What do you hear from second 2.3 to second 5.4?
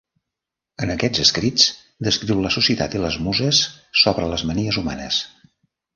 la societat i les muses sobre les manies humanes.